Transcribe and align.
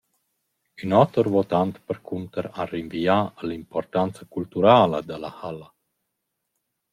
Ün 0.85 0.91
oter 1.03 1.27
votant 1.35 1.75
percunter 1.87 2.45
ha 2.55 2.63
rinvià 2.71 3.17
a 3.39 3.41
l’importanza 3.49 4.21
culturala 4.33 4.99
da 5.09 5.17
la 5.23 5.31
halla. 5.39 5.67